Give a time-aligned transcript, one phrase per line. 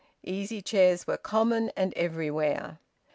[0.23, 2.79] Easy chairs were common, and everywhere.